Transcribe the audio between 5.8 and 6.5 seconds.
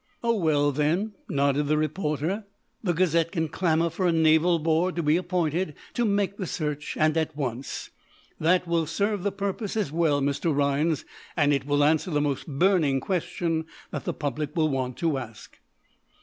to make the